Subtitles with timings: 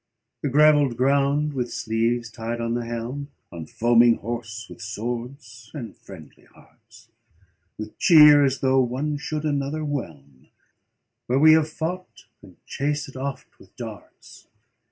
[0.41, 5.95] The gravelled ground, with sleeves tied on the helm, On foaming horse with swords and
[5.95, 7.09] friendly hearts;
[7.77, 10.47] With cheer as though one should another whelm,
[11.27, 14.47] Where we have fought, and chased oft with darts.